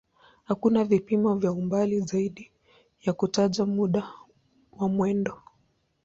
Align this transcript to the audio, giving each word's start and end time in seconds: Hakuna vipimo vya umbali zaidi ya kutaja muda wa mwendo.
Hakuna 0.43 0.83
vipimo 0.83 1.35
vya 1.35 1.51
umbali 1.51 1.99
zaidi 2.01 2.51
ya 3.01 3.13
kutaja 3.13 3.65
muda 3.65 4.07
wa 4.77 4.89
mwendo. 4.89 5.37